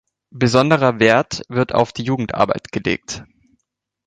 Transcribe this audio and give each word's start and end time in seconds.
Besonderer 0.31 0.99
Wert 0.99 1.43
wird 1.47 1.75
auf 1.75 1.91
die 1.93 2.01
Jugendarbeit 2.01 2.71
gelegt. 2.71 3.23